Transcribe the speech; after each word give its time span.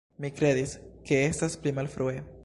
Mi 0.23 0.29
kredis, 0.37 0.71
ke 1.09 1.19
estas 1.27 1.57
pli 1.65 1.75
malfrue. 1.81 2.17